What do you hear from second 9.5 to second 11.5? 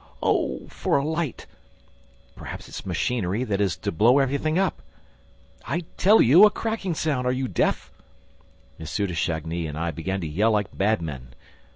and I began to yell like madmen.